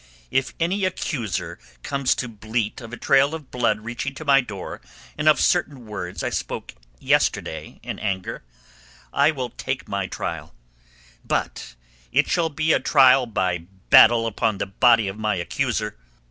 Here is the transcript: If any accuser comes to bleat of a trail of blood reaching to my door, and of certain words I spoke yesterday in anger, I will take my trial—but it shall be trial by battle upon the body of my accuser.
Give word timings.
If 0.31 0.55
any 0.59 0.83
accuser 0.83 1.59
comes 1.83 2.15
to 2.15 2.27
bleat 2.27 2.81
of 2.81 2.91
a 2.91 2.97
trail 2.97 3.35
of 3.35 3.51
blood 3.51 3.81
reaching 3.81 4.15
to 4.15 4.25
my 4.25 4.41
door, 4.41 4.81
and 5.15 5.29
of 5.29 5.39
certain 5.39 5.85
words 5.85 6.23
I 6.23 6.31
spoke 6.31 6.73
yesterday 6.97 7.79
in 7.83 7.99
anger, 7.99 8.43
I 9.13 9.29
will 9.29 9.51
take 9.51 9.87
my 9.87 10.07
trial—but 10.07 11.75
it 12.11 12.27
shall 12.27 12.49
be 12.49 12.73
trial 12.79 13.27
by 13.27 13.59
battle 13.91 14.25
upon 14.25 14.57
the 14.57 14.65
body 14.65 15.07
of 15.07 15.19
my 15.19 15.35
accuser. 15.35 15.99